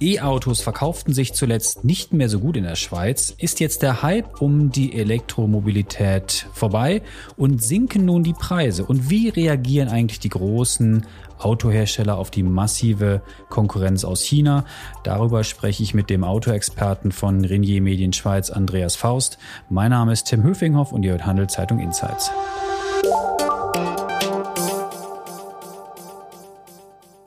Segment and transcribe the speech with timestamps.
[0.00, 3.34] E-Autos verkauften sich zuletzt nicht mehr so gut in der Schweiz.
[3.38, 7.02] Ist jetzt der Hype um die Elektromobilität vorbei
[7.36, 8.84] und sinken nun die Preise?
[8.84, 11.06] Und wie reagieren eigentlich die großen
[11.38, 14.64] Autohersteller auf die massive Konkurrenz aus China?
[15.04, 19.38] Darüber spreche ich mit dem Autoexperten von Renier Medien Schweiz, Andreas Faust.
[19.70, 22.32] Mein Name ist Tim Höfinghoff und ihr hört Handelszeitung Insights.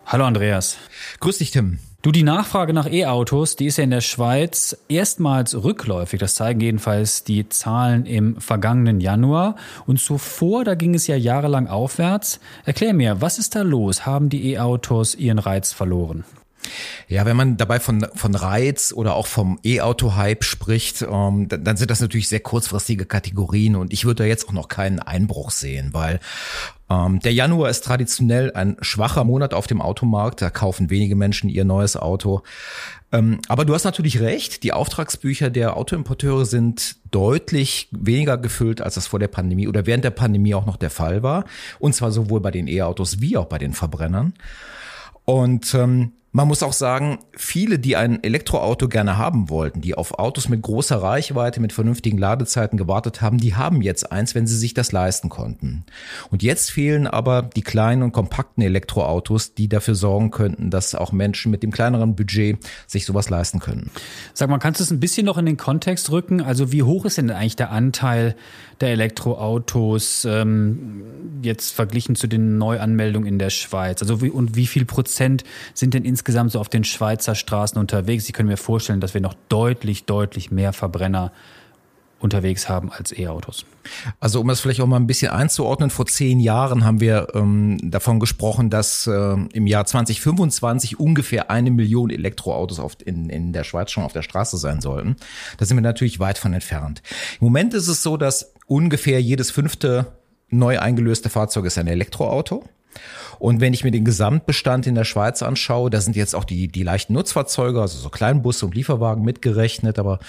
[0.05, 0.77] Hallo Andreas.
[1.19, 1.79] Grüß dich, Tim.
[2.07, 6.21] Du, die Nachfrage nach E-Autos, die ist ja in der Schweiz erstmals rückläufig.
[6.21, 9.57] Das zeigen jedenfalls die Zahlen im vergangenen Januar.
[9.85, 12.39] Und zuvor, da ging es ja jahrelang aufwärts.
[12.63, 14.05] Erklär mir, was ist da los?
[14.05, 16.23] Haben die E-Autos ihren Reiz verloren?
[17.07, 21.77] Ja, wenn man dabei von, von Reiz oder auch vom E-Auto-Hype spricht, ähm, dann, dann
[21.77, 25.51] sind das natürlich sehr kurzfristige Kategorien und ich würde da jetzt auch noch keinen Einbruch
[25.51, 26.19] sehen, weil
[26.89, 30.41] ähm, der Januar ist traditionell ein schwacher Monat auf dem Automarkt.
[30.41, 32.43] Da kaufen wenige Menschen ihr neues Auto.
[33.11, 34.63] Ähm, aber du hast natürlich recht.
[34.63, 40.03] Die Auftragsbücher der Autoimporteure sind deutlich weniger gefüllt, als das vor der Pandemie oder während
[40.03, 41.45] der Pandemie auch noch der Fall war.
[41.79, 44.33] Und zwar sowohl bei den E-Autos wie auch bei den Verbrennern.
[45.25, 50.19] Und ähm, man muss auch sagen, viele, die ein Elektroauto gerne haben wollten, die auf
[50.19, 54.57] Autos mit großer Reichweite, mit vernünftigen Ladezeiten gewartet haben, die haben jetzt eins, wenn sie
[54.57, 55.85] sich das leisten konnten.
[56.29, 61.11] Und jetzt fehlen aber die kleinen und kompakten Elektroautos, die dafür sorgen könnten, dass auch
[61.11, 63.89] Menschen mit dem kleineren Budget sich sowas leisten können.
[64.33, 66.41] Sag mal, kannst du es ein bisschen noch in den Kontext rücken?
[66.41, 68.35] Also wie hoch ist denn eigentlich der Anteil
[68.81, 71.03] der Elektroautos ähm,
[71.41, 74.01] jetzt verglichen zu den Neuanmeldungen in der Schweiz?
[74.01, 78.27] Also wie, und wie viel Prozent sind denn insgesamt so auf den Schweizer Straßen unterwegs?
[78.27, 81.31] Ich könnte mir vorstellen, dass wir noch deutlich, deutlich mehr Verbrenner
[82.19, 83.67] unterwegs haben als E-Autos.
[84.19, 87.77] Also um das vielleicht auch mal ein bisschen einzuordnen, vor zehn Jahren haben wir ähm,
[87.83, 93.63] davon gesprochen, dass äh, im Jahr 2025 ungefähr eine Million Elektroautos auf, in, in der
[93.63, 95.15] Schweiz schon auf der Straße sein sollten.
[95.57, 97.03] Da sind wir natürlich weit von entfernt.
[97.39, 100.07] Im Moment ist es so, dass ungefähr jedes fünfte
[100.49, 102.63] neu eingelöste Fahrzeug ist ein Elektroauto.
[103.39, 106.67] Und wenn ich mir den Gesamtbestand in der Schweiz anschaue, da sind jetzt auch die,
[106.67, 110.19] die leichten Nutzfahrzeuge, also so Kleinbusse und Lieferwagen mitgerechnet, aber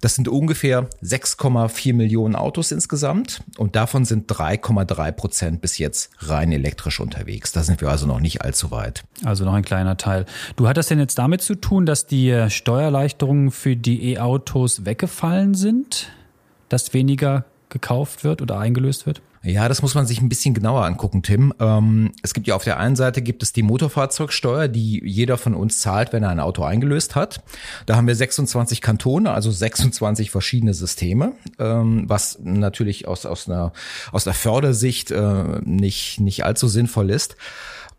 [0.00, 6.52] das sind ungefähr 6,4 Millionen Autos insgesamt und davon sind 3,3 Prozent bis jetzt rein
[6.52, 7.52] elektrisch unterwegs.
[7.52, 9.04] Da sind wir also noch nicht allzu weit.
[9.24, 10.26] Also noch ein kleiner Teil.
[10.56, 16.10] Du hattest denn jetzt damit zu tun, dass die Steuererleichterungen für die E-Autos weggefallen sind?
[16.68, 19.20] Dass weniger gekauft wird oder eingelöst wird?
[19.44, 21.52] Ja, das muss man sich ein bisschen genauer angucken, Tim.
[21.60, 25.54] Ähm, es gibt ja auf der einen Seite gibt es die Motorfahrzeugsteuer, die jeder von
[25.54, 27.42] uns zahlt, wenn er ein Auto eingelöst hat.
[27.84, 33.74] Da haben wir 26 Kantone, also 26 verschiedene Systeme, ähm, was natürlich aus, aus, einer,
[34.12, 37.36] aus einer Fördersicht äh, nicht, nicht allzu sinnvoll ist.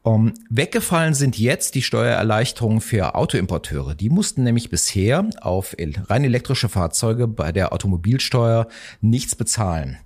[0.06, 3.96] Um, weggefallen sind jetzt die Steuererleichterungen für Autoimporteure.
[3.96, 8.68] Die mussten nämlich bisher auf rein elektrische Fahrzeuge bei der Automobilsteuer
[9.02, 9.98] nichts bezahlen.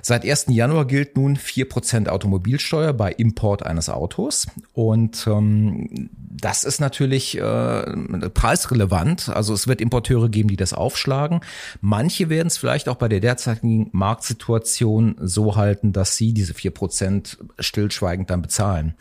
[0.00, 0.46] Seit 1.
[0.48, 4.46] Januar gilt nun 4% Automobilsteuer bei Import eines Autos.
[4.72, 7.82] Und ähm, das ist natürlich äh,
[8.30, 9.28] preisrelevant.
[9.28, 11.40] Also es wird Importeure geben, die das aufschlagen.
[11.82, 17.36] Manche werden es vielleicht auch bei der derzeitigen Marktsituation so halten, dass sie diese 4%
[17.58, 18.94] stillschweigend dann bezahlen.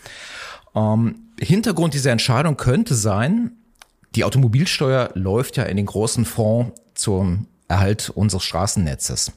[0.76, 3.52] Ähm, Hintergrund dieser Entscheidung könnte sein,
[4.16, 9.32] die Automobilsteuer läuft ja in den großen Fonds zum Erhalt unseres Straßennetzes.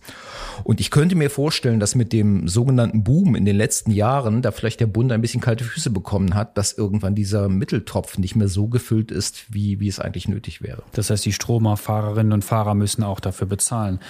[0.64, 4.50] Und ich könnte mir vorstellen, dass mit dem sogenannten Boom in den letzten Jahren da
[4.50, 8.48] vielleicht der Bund ein bisschen kalte Füße bekommen hat, dass irgendwann dieser Mitteltopf nicht mehr
[8.48, 10.82] so gefüllt ist, wie, wie es eigentlich nötig wäre.
[10.92, 14.00] Das heißt, die Stromerfahrerinnen und Fahrer müssen auch dafür bezahlen.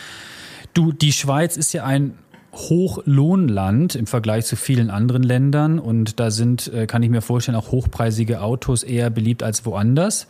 [0.72, 2.14] Du, die Schweiz ist ja ein
[2.54, 7.56] Hochlohnland im Vergleich zu vielen anderen Ländern und da sind, äh, kann ich mir vorstellen,
[7.56, 10.26] auch hochpreisige Autos eher beliebt als woanders.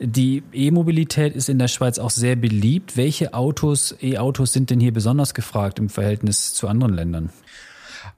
[0.00, 2.96] Die E-Mobilität ist in der Schweiz auch sehr beliebt.
[2.96, 7.30] Welche Autos, E-Autos sind denn hier besonders gefragt im Verhältnis zu anderen Ländern?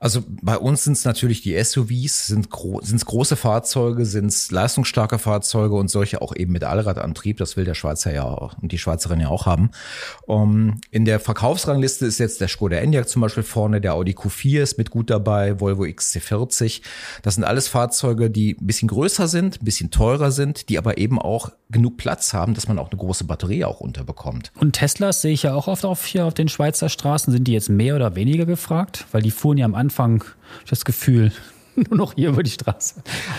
[0.00, 4.50] Also bei uns sind es natürlich die SUVs, sind gro es große Fahrzeuge, sind es
[4.50, 7.38] leistungsstarke Fahrzeuge und solche auch eben mit Allradantrieb.
[7.38, 9.70] Das will der Schweizer ja auch und die Schweizerin ja auch haben.
[10.26, 14.62] Um, in der Verkaufsrangliste ist jetzt der Skoda Enyaq zum Beispiel vorne, der Audi Q4
[14.62, 16.82] ist mit gut dabei, Volvo XC40.
[17.22, 20.98] Das sind alles Fahrzeuge, die ein bisschen größer sind, ein bisschen teurer sind, die aber
[20.98, 24.52] eben auch genug Platz haben, dass man auch eine große Batterie auch unterbekommt.
[24.58, 27.32] Und Teslas sehe ich ja auch oft auf hier auf den Schweizer Straßen.
[27.32, 29.04] Sind die jetzt mehr oder weniger gefragt?
[29.12, 30.22] Weil die fuhren ja am Anfang Anfang
[30.68, 31.32] das Gefühl,
[31.76, 32.96] nur noch hier über die Straße.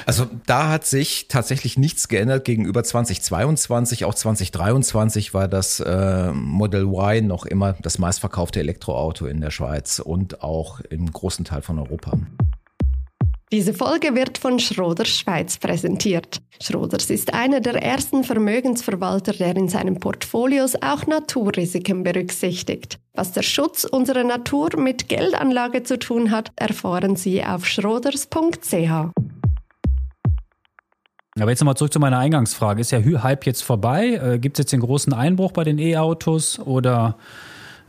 [0.07, 4.03] Also da hat sich tatsächlich nichts geändert gegenüber 2022.
[4.05, 9.99] Auch 2023 war das äh, Model Y noch immer das meistverkaufte Elektroauto in der Schweiz
[9.99, 12.17] und auch im großen Teil von Europa.
[13.51, 16.39] Diese Folge wird von Schroders Schweiz präsentiert.
[16.61, 22.99] Schroders ist einer der ersten Vermögensverwalter, der in seinen Portfolios auch Naturrisiken berücksichtigt.
[23.13, 29.09] Was der Schutz unserer Natur mit Geldanlage zu tun hat, erfahren Sie auf schroders.ch.
[31.39, 32.81] Aber jetzt nochmal zurück zu meiner Eingangsfrage.
[32.81, 34.19] Ist der Hype jetzt vorbei?
[34.21, 37.15] Äh, Gibt es jetzt den großen Einbruch bei den E-Autos oder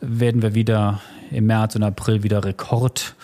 [0.00, 1.00] werden wir wieder
[1.32, 3.16] im März und April wieder Rekord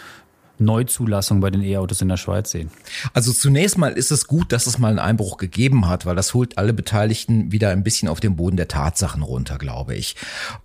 [0.58, 2.70] Neuzulassung bei den E-Autos in der Schweiz sehen?
[3.12, 6.34] Also zunächst mal ist es gut, dass es mal einen Einbruch gegeben hat, weil das
[6.34, 10.16] holt alle Beteiligten wieder ein bisschen auf den Boden der Tatsachen runter, glaube ich.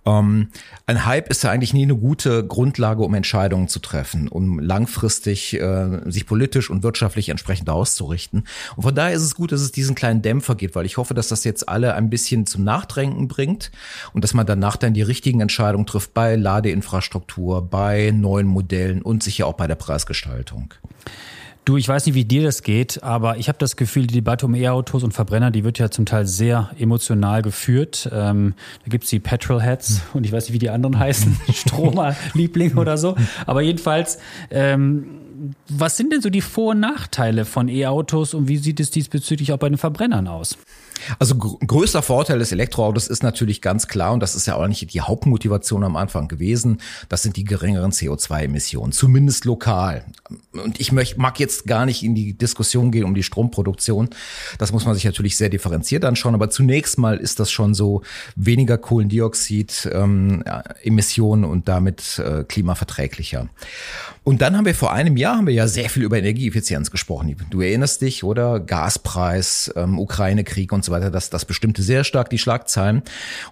[0.04, 0.48] Ähm,
[0.86, 5.54] ein Hype ist ja eigentlich nie eine gute Grundlage, um Entscheidungen zu treffen, um langfristig
[5.54, 8.44] äh, sich politisch und wirtschaftlich entsprechend auszurichten.
[8.76, 11.14] Und von daher ist es gut, dass es diesen kleinen Dämpfer gibt, weil ich hoffe,
[11.14, 13.70] dass das jetzt alle ein bisschen zum Nachdenken bringt
[14.12, 19.22] und dass man danach dann die richtigen Entscheidungen trifft bei Ladeinfrastruktur, bei neuen Modellen und
[19.22, 20.74] sicher auch bei der Preisgestaltung.
[21.64, 24.46] Du, ich weiß nicht, wie dir das geht, aber ich habe das Gefühl, die Debatte
[24.46, 28.10] um E-Autos und Verbrenner, die wird ja zum Teil sehr emotional geführt.
[28.12, 32.98] Ähm, da gibt's die Petrolheads und ich weiß nicht, wie die anderen heißen, Stromer-Liebling oder
[32.98, 33.14] so.
[33.46, 34.18] Aber jedenfalls,
[34.50, 35.06] ähm,
[35.68, 39.52] was sind denn so die Vor- und Nachteile von E-Autos und wie sieht es diesbezüglich
[39.52, 40.58] auch bei den Verbrennern aus?
[41.18, 44.66] Also gr größter Vorteil des Elektroautos ist natürlich ganz klar, und das ist ja auch
[44.66, 50.04] nicht die Hauptmotivation am Anfang gewesen, das sind die geringeren CO2-Emissionen, zumindest lokal.
[50.52, 54.10] Und ich möcht, mag jetzt gar nicht in die Diskussion gehen um die Stromproduktion.
[54.58, 58.02] Das muss man sich natürlich sehr differenziert anschauen, aber zunächst mal ist das schon so
[58.36, 60.42] weniger Kohlendioxid, ähm,
[61.22, 63.48] und damit äh, klimaverträglicher.
[64.24, 67.34] Und dann haben wir vor einem Jahr haben wir ja sehr viel über Energieeffizienz gesprochen.
[67.50, 68.60] Du erinnerst dich, oder?
[68.60, 71.10] Gaspreis, ähm, Ukraine-Krieg und so weiter.
[71.10, 73.02] Das, das bestimmte sehr stark die Schlagzeilen.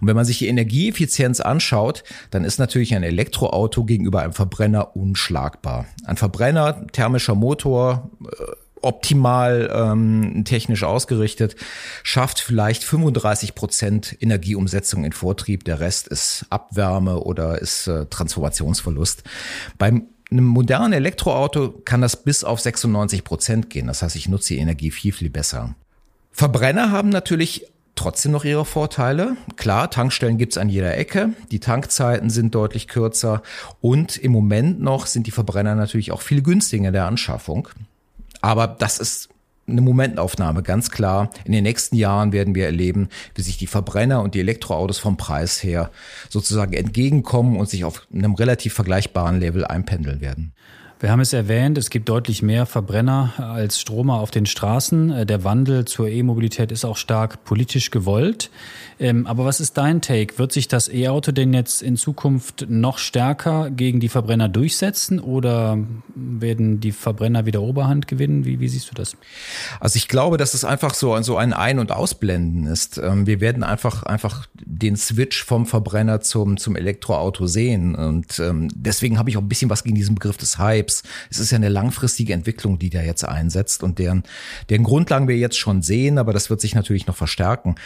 [0.00, 4.96] Und wenn man sich die Energieeffizienz anschaut, dann ist natürlich ein Elektroauto gegenüber einem Verbrenner
[4.96, 5.86] unschlagbar.
[6.04, 8.44] Ein Verbrenner, thermischer Motor, äh,
[8.82, 11.56] optimal ähm, technisch ausgerichtet,
[12.02, 15.64] schafft vielleicht 35 Prozent Energieumsetzung in Vortrieb.
[15.64, 19.22] Der Rest ist Abwärme oder ist äh, Transformationsverlust.
[19.76, 23.88] Beim einem modernen Elektroauto kann das bis auf 96 Prozent gehen.
[23.88, 25.74] Das heißt, ich nutze die Energie viel, viel besser.
[26.40, 27.66] Verbrenner haben natürlich
[27.96, 29.36] trotzdem noch ihre Vorteile.
[29.56, 31.34] Klar, Tankstellen gibt's an jeder Ecke.
[31.50, 33.42] Die Tankzeiten sind deutlich kürzer.
[33.82, 37.68] Und im Moment noch sind die Verbrenner natürlich auch viel günstiger in der Anschaffung.
[38.40, 39.28] Aber das ist
[39.68, 41.28] eine Momentaufnahme, ganz klar.
[41.44, 45.18] In den nächsten Jahren werden wir erleben, wie sich die Verbrenner und die Elektroautos vom
[45.18, 45.90] Preis her
[46.30, 50.54] sozusagen entgegenkommen und sich auf einem relativ vergleichbaren Level einpendeln werden.
[51.00, 55.26] Wir haben es erwähnt, es gibt deutlich mehr Verbrenner als Stromer auf den Straßen.
[55.26, 58.50] Der Wandel zur E-Mobilität ist auch stark politisch gewollt.
[58.98, 60.38] Ähm, aber was ist dein Take?
[60.38, 65.78] Wird sich das E-Auto denn jetzt in Zukunft noch stärker gegen die Verbrenner durchsetzen oder
[66.14, 68.44] werden die Verbrenner wieder Oberhand gewinnen?
[68.44, 69.16] Wie, wie siehst du das?
[69.80, 72.98] Also ich glaube, dass es einfach so, so ein Ein- und Ausblenden ist.
[72.98, 77.94] Ähm, wir werden einfach, einfach den Switch vom Verbrenner zum, zum Elektroauto sehen.
[77.94, 80.89] Und ähm, deswegen habe ich auch ein bisschen was gegen diesen Begriff des Hypes.
[81.30, 84.24] Es ist ja eine langfristige Entwicklung, die da jetzt einsetzt und deren,
[84.68, 87.76] deren Grundlagen wir jetzt schon sehen, aber das wird sich natürlich noch verstärken.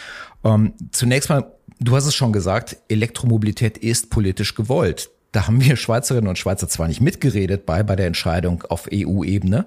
[0.43, 5.09] Ähm, zunächst mal, du hast es schon gesagt, Elektromobilität ist politisch gewollt.
[5.35, 9.65] Da haben wir Schweizerinnen und Schweizer zwar nicht mitgeredet bei, bei der Entscheidung auf EU-Ebene,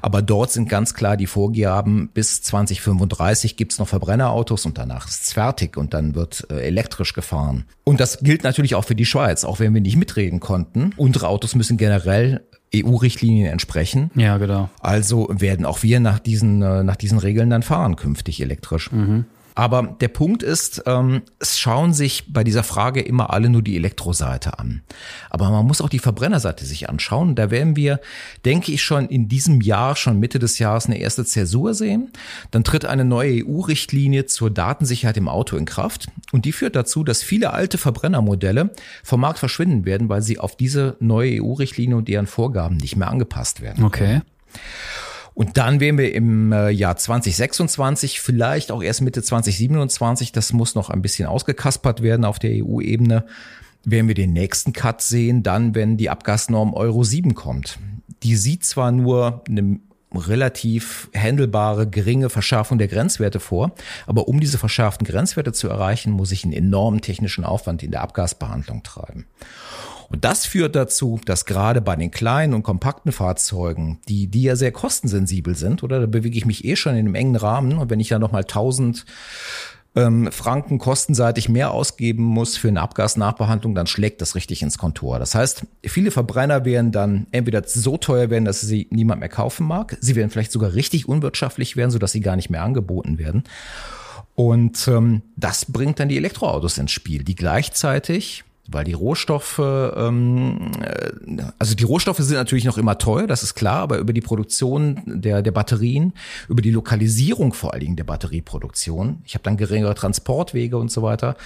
[0.00, 5.24] aber dort sind ganz klar die Vorgaben, bis 2035 gibt's noch Verbrennerautos und danach ist
[5.24, 7.66] es fertig und dann wird äh, elektrisch gefahren.
[7.84, 10.94] Und das gilt natürlich auch für die Schweiz, auch wenn wir nicht mitreden konnten.
[10.96, 12.40] Unsere Autos müssen generell
[12.74, 14.10] EU-Richtlinien entsprechen.
[14.14, 14.70] Ja, genau.
[14.80, 18.90] Also werden auch wir nach diesen, äh, nach diesen Regeln dann fahren, künftig elektrisch.
[18.90, 19.26] Mhm.
[19.54, 23.76] Aber der Punkt ist, ähm, es schauen sich bei dieser Frage immer alle nur die
[23.76, 24.82] Elektroseite an.
[25.28, 27.34] Aber man muss auch die Verbrennerseite sich anschauen.
[27.34, 28.00] Da werden wir,
[28.44, 32.10] denke ich, schon in diesem Jahr, schon Mitte des Jahres, eine erste Zäsur sehen.
[32.50, 36.08] Dann tritt eine neue EU-Richtlinie zur Datensicherheit im Auto in Kraft.
[36.32, 38.70] Und die führt dazu, dass viele alte Verbrennermodelle
[39.02, 43.08] vom Markt verschwinden werden, weil sie auf diese neue EU-Richtlinie und deren Vorgaben nicht mehr
[43.08, 43.84] angepasst werden.
[43.84, 44.20] Okay.
[45.40, 50.74] Und dann werden wir im äh, Jahr 2026, vielleicht auch erst Mitte 2027, das muss
[50.74, 53.24] noch ein bisschen ausgekaspert werden auf der EU-Ebene,
[53.82, 57.78] werden wir den nächsten Cut sehen, dann, wenn die Abgasnorm Euro 7 kommt.
[58.22, 59.80] Die sieht zwar nur eine
[60.14, 63.72] relativ handelbare, geringe Verschärfung der Grenzwerte vor.
[64.06, 68.02] Aber um diese verschärften Grenzwerte zu erreichen, muss ich einen enormen technischen Aufwand in der
[68.02, 69.24] Abgasbehandlung treiben.
[70.10, 74.56] Und das führt dazu, dass gerade bei den kleinen und kompakten Fahrzeugen, die, die ja
[74.56, 77.90] sehr kostensensibel sind, oder da bewege ich mich eh schon in einem engen Rahmen und
[77.90, 79.06] wenn ich ja nochmal 1000
[79.94, 85.20] ähm, Franken kostenseitig mehr ausgeben muss für eine Abgasnachbehandlung, dann schlägt das richtig ins Kontor.
[85.20, 89.66] Das heißt, viele Verbrenner werden dann entweder so teuer werden, dass sie niemand mehr kaufen
[89.66, 89.96] mag.
[90.00, 93.44] Sie werden vielleicht sogar richtig unwirtschaftlich werden, sodass sie gar nicht mehr angeboten werden.
[94.34, 100.70] Und ähm, das bringt dann die Elektroautos ins Spiel, die gleichzeitig weil die Rohstoffe, ähm,
[100.80, 104.20] äh, also die Rohstoffe sind natürlich noch immer teuer, das ist klar, aber über die
[104.20, 106.12] Produktion der, der Batterien,
[106.48, 111.02] über die Lokalisierung vor allen Dingen der Batterieproduktion, ich habe dann geringere Transportwege und so
[111.02, 111.36] weiter,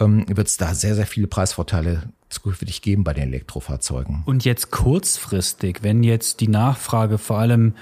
[0.00, 4.22] ähm, wird es da sehr, sehr viele Preisvorteile zukünftig geben bei den Elektrofahrzeugen.
[4.26, 7.74] Und jetzt kurzfristig, wenn jetzt die Nachfrage vor allem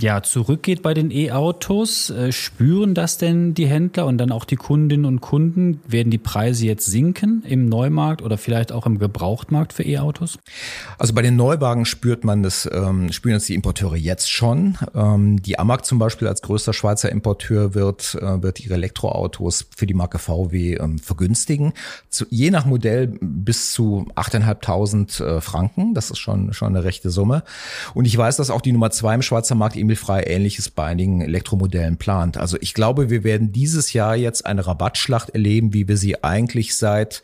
[0.00, 4.56] ja zurückgeht bei den E-Autos, äh, spüren das denn die Händler und dann auch die
[4.56, 5.80] Kundinnen und Kunden?
[5.86, 10.38] Werden die Preise jetzt sinken im Neumarkt oder vielleicht auch im Gebrauchtmarkt für E-Autos?
[10.98, 14.78] Also bei den Neuwagen spürt man das, ähm, spüren das die Importeure jetzt schon.
[14.94, 19.86] Ähm, die Amag zum Beispiel als größter Schweizer Importeur wird, äh, wird ihre Elektroautos für
[19.86, 21.72] die Marke VW ähm, vergünstigen.
[22.08, 25.94] Zu, je nach Modell bis zu 8.500 äh, Franken.
[25.94, 27.42] Das ist schon, schon eine rechte Summe.
[27.94, 30.84] Und ich weiß, dass auch die Nummer zwei im Schweizer Markt, Emil Frei, ähnliches bei
[30.86, 32.36] einigen Elektromodellen plant.
[32.36, 36.76] Also ich glaube, wir werden dieses Jahr jetzt eine Rabattschlacht erleben, wie wir sie eigentlich
[36.76, 37.22] seit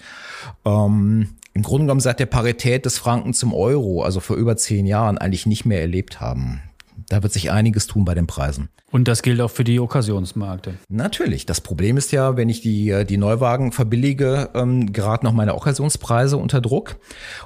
[0.64, 4.86] ähm, im Grunde genommen seit der Parität des Franken zum Euro, also vor über zehn
[4.86, 6.62] Jahren, eigentlich nicht mehr erlebt haben.
[7.10, 8.68] Da wird sich einiges tun bei den Preisen.
[8.92, 10.74] Und das gilt auch für die Okkasionsmärkte.
[10.88, 11.44] Natürlich.
[11.44, 15.56] Das Problem ist ja, wenn ich die, äh, die Neuwagen verbillige, ähm, gerade noch meine
[15.56, 16.96] Okkasionspreise unter Druck.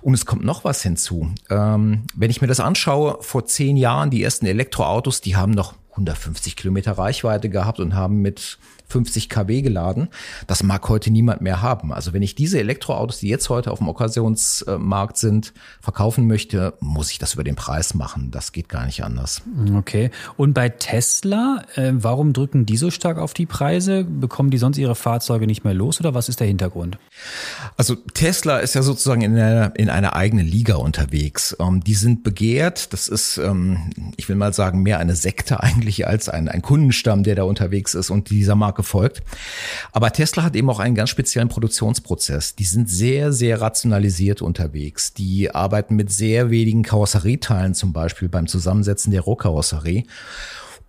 [0.03, 1.31] Und es kommt noch was hinzu.
[1.49, 5.73] Ähm, wenn ich mir das anschaue, vor zehn Jahren, die ersten Elektroautos, die haben noch
[5.93, 8.59] 150 Kilometer Reichweite gehabt und haben mit
[8.95, 10.07] 50 kW geladen.
[10.47, 11.93] Das mag heute niemand mehr haben.
[11.93, 17.11] Also wenn ich diese Elektroautos, die jetzt heute auf dem Okkasionsmarkt sind, verkaufen möchte, muss
[17.11, 18.31] ich das über den Preis machen.
[18.31, 19.43] Das geht gar nicht anders.
[19.75, 20.13] Okay.
[20.37, 24.05] Und bei Tesla, äh, warum drücken die so stark auf die Preise?
[24.05, 26.97] Bekommen die sonst ihre Fahrzeuge nicht mehr los oder was ist der Hintergrund?
[27.77, 31.57] Also Tesla ist ja sozusagen in einer, in einer eigenen Liga unterwegs.
[31.59, 32.93] Ähm, die sind begehrt.
[32.93, 37.25] Das ist, ähm, ich will mal sagen, mehr eine Sekte eigentlich als ein, ein Kundenstamm,
[37.25, 39.23] der da unterwegs ist und dieser Marke folgt.
[39.93, 42.55] Aber Tesla hat eben auch einen ganz speziellen Produktionsprozess.
[42.55, 45.15] Die sind sehr, sehr rationalisiert unterwegs.
[45.15, 50.05] Die arbeiten mit sehr wenigen Karosserieteilen zum Beispiel beim Zusammensetzen der Rohkarosserie.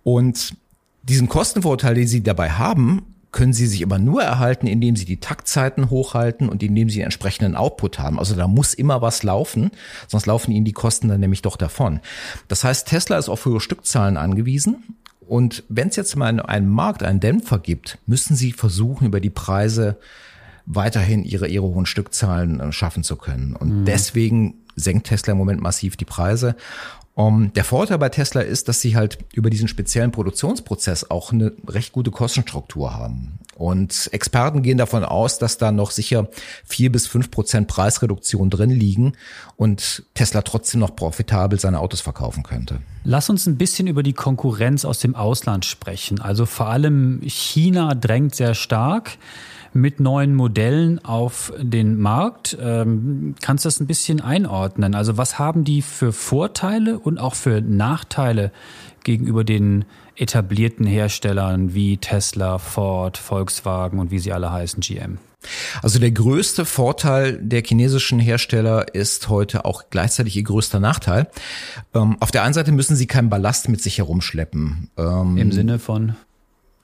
[0.02, 0.54] Und
[1.02, 3.02] diesen Kostenvorteil, den sie dabei haben,
[3.36, 7.54] können sie sich aber nur erhalten, indem sie die Taktzeiten hochhalten und indem sie entsprechenden
[7.54, 8.18] Output haben.
[8.18, 9.70] Also da muss immer was laufen,
[10.08, 12.00] sonst laufen ihnen die Kosten dann nämlich doch davon.
[12.48, 14.96] Das heißt, Tesla ist auf hohe Stückzahlen angewiesen
[15.26, 19.20] und wenn es jetzt mal in einem Markt einen Dämpfer gibt, müssen sie versuchen, über
[19.20, 19.98] die Preise
[20.66, 23.54] weiterhin ihre, ihre hohen Stückzahlen äh, schaffen zu können.
[23.56, 23.84] Und mhm.
[23.84, 26.56] deswegen senkt Tesla im Moment massiv die Preise.
[27.18, 31.52] Um, der Vorteil bei Tesla ist, dass sie halt über diesen speziellen Produktionsprozess auch eine
[31.66, 33.38] recht gute Kostenstruktur haben.
[33.54, 36.28] Und Experten gehen davon aus, dass da noch sicher
[36.66, 39.14] vier bis fünf Prozent Preisreduktion drin liegen
[39.56, 42.80] und Tesla trotzdem noch profitabel seine Autos verkaufen könnte.
[43.02, 46.20] Lass uns ein bisschen über die Konkurrenz aus dem Ausland sprechen.
[46.20, 49.16] Also vor allem China drängt sehr stark
[49.76, 52.56] mit neuen Modellen auf den Markt.
[52.60, 54.94] Ähm, kannst du das ein bisschen einordnen?
[54.94, 58.52] Also was haben die für Vorteile und auch für Nachteile
[59.04, 59.84] gegenüber den
[60.16, 65.18] etablierten Herstellern wie Tesla, Ford, Volkswagen und wie sie alle heißen, GM?
[65.82, 71.28] Also der größte Vorteil der chinesischen Hersteller ist heute auch gleichzeitig ihr größter Nachteil.
[71.94, 74.90] Ähm, auf der einen Seite müssen sie keinen Ballast mit sich herumschleppen.
[74.96, 76.16] Ähm, Im Sinne von?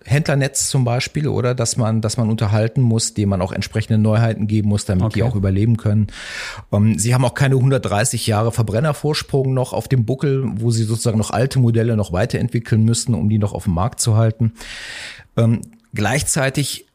[0.05, 4.47] Händlernetz zum Beispiel, oder dass man, dass man unterhalten muss, dem man auch entsprechende Neuheiten
[4.47, 5.15] geben muss, damit okay.
[5.15, 6.09] die auch überleben können.
[6.71, 10.85] Um, ähm, sie haben auch keine 130 Jahre Verbrennervorsprung noch auf dem Buckel, wo sie
[10.85, 14.53] sozusagen noch alte Modelle noch weiterentwickeln müssen, um die noch auf dem Markt zu halten.
[15.35, 15.61] Um, ähm,
[15.95, 16.87] gleichzeitig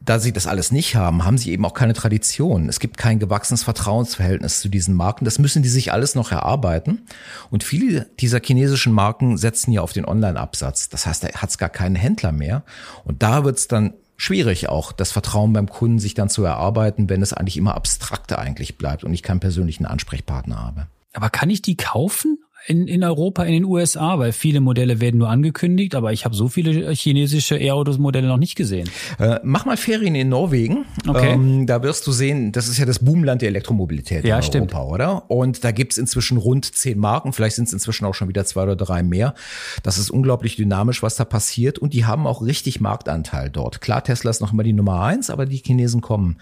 [0.00, 2.68] da sie das alles nicht haben, haben sie eben auch keine Tradition.
[2.68, 5.24] Es gibt kein gewachsenes Vertrauensverhältnis zu diesen Marken.
[5.24, 7.06] Das müssen die sich alles noch erarbeiten.
[7.50, 10.88] Und viele dieser chinesischen Marken setzen ja auf den Online-Absatz.
[10.90, 12.62] Das heißt, da hat es gar keinen Händler mehr.
[13.04, 17.08] Und da wird es dann schwierig auch, das Vertrauen beim Kunden sich dann zu erarbeiten,
[17.08, 20.86] wenn es eigentlich immer abstrakter eigentlich bleibt und ich keinen persönlichen Ansprechpartner habe.
[21.12, 22.38] Aber kann ich die kaufen?
[22.66, 26.34] In, in Europa, in den USA, weil viele Modelle werden nur angekündigt, aber ich habe
[26.34, 28.90] so viele chinesische E-Autos-Modelle noch nicht gesehen.
[29.18, 30.84] Äh, mach mal Ferien in Norwegen.
[31.06, 31.32] Okay.
[31.32, 34.74] Ähm, da wirst du sehen, das ist ja das Boomland der Elektromobilität ja, in stimmt.
[34.74, 35.30] Europa, oder?
[35.30, 38.64] Und da gibt's inzwischen rund zehn Marken, vielleicht sind es inzwischen auch schon wieder zwei
[38.64, 39.34] oder drei mehr.
[39.82, 43.80] Das ist unglaublich dynamisch, was da passiert und die haben auch richtig Marktanteil dort.
[43.80, 46.38] Klar, Tesla ist noch immer die Nummer eins, aber die Chinesen kommen.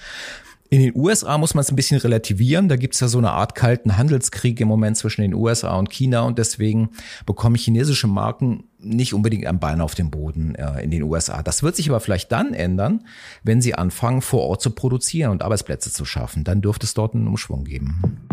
[0.71, 2.69] In den USA muss man es ein bisschen relativieren.
[2.69, 5.91] Da gibt es ja so eine Art kalten Handelskrieg im Moment zwischen den USA und
[5.91, 6.91] China und deswegen
[7.27, 11.43] bekommen chinesische Marken nicht unbedingt ein Bein auf dem Boden äh, in den USA.
[11.43, 13.07] Das wird sich aber vielleicht dann ändern,
[13.43, 16.45] wenn sie anfangen, vor Ort zu produzieren und Arbeitsplätze zu schaffen.
[16.45, 18.27] Dann dürfte es dort einen Umschwung geben.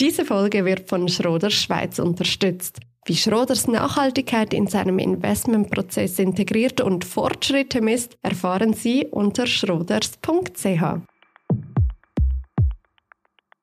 [0.00, 2.80] Diese Folge wird von Schroders Schweiz unterstützt.
[3.04, 10.82] Wie Schroders Nachhaltigkeit in seinem Investmentprozess integriert und Fortschritte misst, erfahren Sie unter schroders.ch.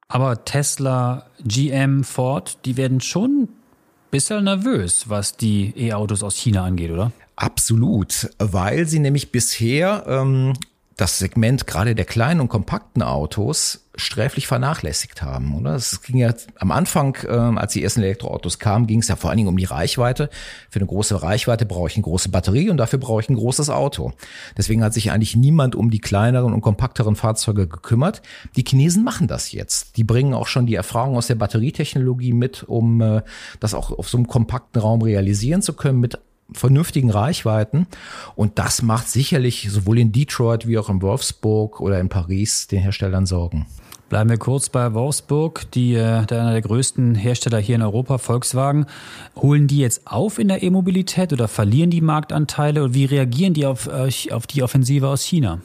[0.09, 3.49] Aber Tesla, GM, Ford, die werden schon ein
[4.11, 7.13] bisschen nervös, was die E-Autos aus China angeht, oder?
[7.37, 10.53] Absolut, weil sie nämlich bisher ähm,
[10.97, 15.75] das Segment gerade der kleinen und kompakten Autos sträflich vernachlässigt haben, oder?
[15.75, 19.29] Es ging ja am Anfang, äh, als die ersten Elektroautos kamen, ging es ja vor
[19.29, 20.29] allen Dingen um die Reichweite.
[20.69, 23.69] Für eine große Reichweite brauche ich eine große Batterie und dafür brauche ich ein großes
[23.69, 24.13] Auto.
[24.57, 28.21] Deswegen hat sich eigentlich niemand um die kleineren und kompakteren Fahrzeuge gekümmert.
[28.55, 29.97] Die Chinesen machen das jetzt.
[29.97, 33.21] Die bringen auch schon die Erfahrung aus der Batterietechnologie mit, um äh,
[33.59, 36.19] das auch auf so einem kompakten Raum realisieren zu können mit
[36.53, 37.87] vernünftigen Reichweiten.
[38.35, 42.79] Und das macht sicherlich sowohl in Detroit wie auch in Wolfsburg oder in Paris den
[42.79, 43.67] Herstellern Sorgen.
[44.09, 48.17] Bleiben wir kurz bei Wolfsburg, die, äh, der einer der größten Hersteller hier in Europa,
[48.17, 48.87] Volkswagen.
[49.35, 52.83] Holen die jetzt auf in der E-Mobilität oder verlieren die Marktanteile?
[52.83, 55.61] Und wie reagieren die auf, auf die Offensive aus China?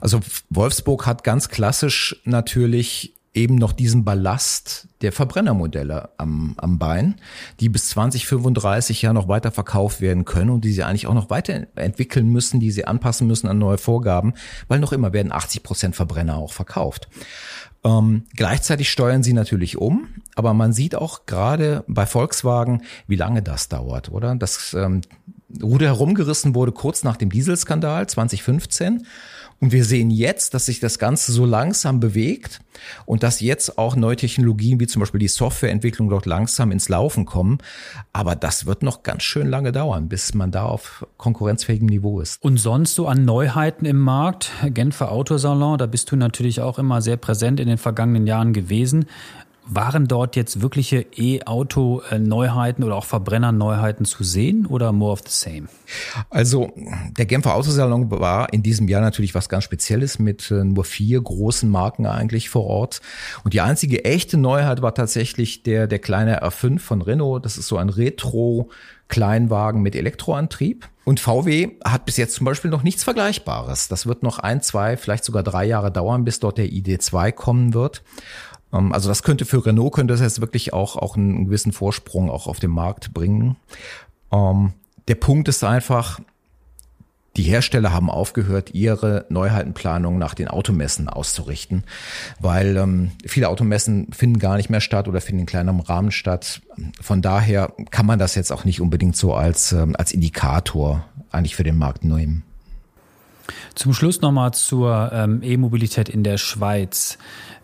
[0.00, 7.16] Also Wolfsburg hat ganz klassisch natürlich eben noch diesen Ballast der Verbrennermodelle am, am Bein,
[7.60, 11.30] die bis 2035 ja noch weiter verkauft werden können und die sie eigentlich auch noch
[11.30, 14.34] weiterentwickeln müssen, die sie anpassen müssen an neue Vorgaben,
[14.68, 17.08] weil noch immer werden 80 Prozent Verbrenner auch verkauft.
[17.84, 23.42] Ähm, gleichzeitig steuern sie natürlich um, aber man sieht auch gerade bei Volkswagen, wie lange
[23.42, 24.36] das dauert, oder?
[24.36, 25.00] Das ähm,
[25.60, 29.06] Ruder herumgerissen wurde kurz nach dem Dieselskandal 2015
[29.62, 32.58] und wir sehen jetzt, dass sich das Ganze so langsam bewegt
[33.06, 37.26] und dass jetzt auch neue Technologien wie zum Beispiel die Softwareentwicklung dort langsam ins Laufen
[37.26, 37.58] kommen.
[38.12, 42.42] Aber das wird noch ganz schön lange dauern, bis man da auf konkurrenzfähigem Niveau ist.
[42.42, 44.50] Und sonst so an Neuheiten im Markt?
[44.66, 49.06] Genfer Autosalon, da bist du natürlich auch immer sehr präsent in den vergangenen Jahren gewesen.
[49.64, 55.68] Waren dort jetzt wirkliche E-Auto-Neuheiten oder auch Verbrenner-Neuheiten zu sehen oder more of the same?
[56.30, 56.72] Also
[57.16, 61.20] der Genfer Autosalon war in diesem Jahr natürlich was ganz Spezielles mit äh, nur vier
[61.20, 63.00] großen Marken eigentlich vor Ort.
[63.44, 67.44] Und die einzige echte Neuheit war tatsächlich der, der kleine R5 von Renault.
[67.44, 68.68] Das ist so ein Retro-
[69.12, 70.88] Kleinwagen mit Elektroantrieb.
[71.04, 73.88] Und VW hat bis jetzt zum Beispiel noch nichts Vergleichbares.
[73.88, 77.74] Das wird noch ein, zwei, vielleicht sogar drei Jahre dauern, bis dort der ID2 kommen
[77.74, 78.02] wird.
[78.72, 82.30] Ähm, also das könnte für Renault könnte das jetzt wirklich auch, auch einen gewissen Vorsprung
[82.30, 83.56] auch auf dem Markt bringen.
[84.32, 84.72] Ähm,
[85.08, 86.20] der Punkt ist einfach,
[87.36, 91.84] die Hersteller haben aufgehört, ihre Neuheitenplanung nach den Automessen auszurichten,
[92.40, 96.60] weil ähm, viele Automessen finden gar nicht mehr statt oder finden in kleinerem Rahmen statt.
[97.00, 101.56] Von daher kann man das jetzt auch nicht unbedingt so als, ähm, als Indikator eigentlich
[101.56, 102.44] für den Markt nehmen.
[103.74, 107.18] Zum Schluss nochmal zur ähm, E-Mobilität in der Schweiz.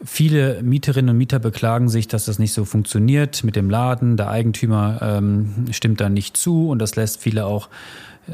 [0.04, 4.16] Viele Mieterinnen und Mieter beklagen sich, dass das nicht so funktioniert mit dem Laden.
[4.16, 7.68] Der Eigentümer ähm, stimmt da nicht zu und das lässt viele auch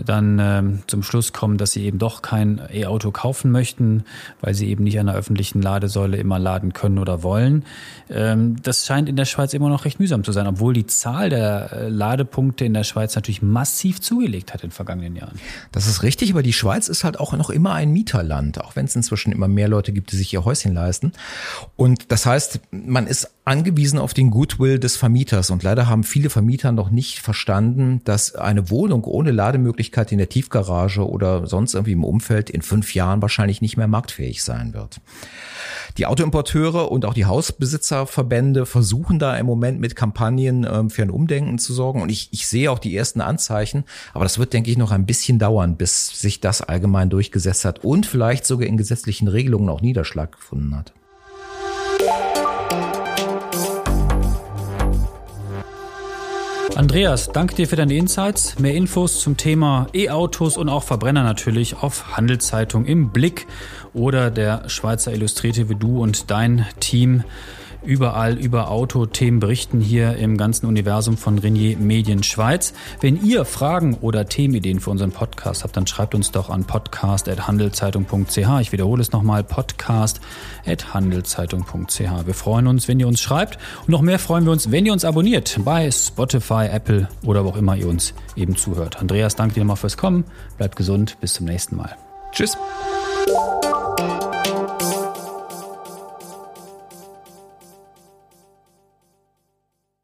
[0.04, 4.04] dann ähm, zum Schluss kommen, dass sie eben doch kein E-Auto kaufen möchten,
[4.40, 7.64] weil sie eben nicht an der öffentlichen Ladesäule immer laden können oder wollen.
[8.10, 11.30] Ähm, das scheint in der Schweiz immer noch recht mühsam zu sein, obwohl die Zahl
[11.30, 15.38] der äh, Ladepunkte in der Schweiz natürlich massiv zugelegt hat in den vergangenen Jahren.
[15.72, 18.86] Das ist richtig, aber die Schweiz ist halt auch noch immer ein Mieterland, auch wenn
[18.86, 21.12] es inzwischen immer mehr Leute gibt, die sich ihr Häuschen leisten.
[21.76, 25.50] Und das heißt, man ist angewiesen auf den Goodwill des Vermieters.
[25.50, 30.28] Und leider haben viele Vermieter noch nicht verstanden, dass eine Wohnung ohne Lademöglichkeit in der
[30.28, 35.00] Tiefgarage oder sonst irgendwie im Umfeld in fünf Jahren wahrscheinlich nicht mehr marktfähig sein wird.
[35.96, 41.10] Die Autoimporteure und auch die Hausbesitzerverbände versuchen da im Moment mit Kampagnen ähm, für ein
[41.10, 42.02] Umdenken zu sorgen.
[42.02, 43.84] Und ich, ich sehe auch die ersten Anzeichen.
[44.12, 47.84] Aber das wird, denke ich, noch ein bisschen dauern, bis sich das allgemein durchgesetzt hat
[47.84, 50.92] und vielleicht sogar in gesetzlichen Regelungen auch Niederschlag gefunden hat.
[56.76, 58.58] Andreas, danke dir für deine Insights.
[58.58, 63.46] Mehr Infos zum Thema E-Autos und auch Verbrenner natürlich auf Handelszeitung im Blick
[63.92, 67.22] oder der Schweizer Illustrierte wie du und dein Team
[67.84, 72.74] überall über Autothemen berichten hier im ganzen Universum von Renier Medien Schweiz.
[73.00, 78.60] Wenn ihr Fragen oder Themenideen für unseren Podcast habt, dann schreibt uns doch an podcast.handelszeitung.ch.
[78.60, 82.26] Ich wiederhole es nochmal, podcast.handelszeitung.ch.
[82.26, 84.92] Wir freuen uns, wenn ihr uns schreibt und noch mehr freuen wir uns, wenn ihr
[84.92, 89.00] uns abonniert bei Spotify, Apple oder wo auch immer ihr uns eben zuhört.
[89.00, 90.24] Andreas, danke dir nochmal fürs Kommen.
[90.56, 91.16] Bleibt gesund.
[91.20, 91.96] Bis zum nächsten Mal.
[92.32, 92.56] Tschüss.